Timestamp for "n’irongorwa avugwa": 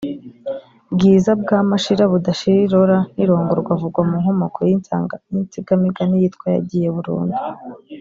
3.15-4.01